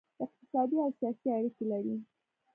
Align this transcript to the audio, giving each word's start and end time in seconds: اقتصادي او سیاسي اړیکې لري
اقتصادي 0.23 0.75
او 0.83 0.89
سیاسي 0.99 1.27
اړیکې 1.37 1.63
لري 1.71 1.95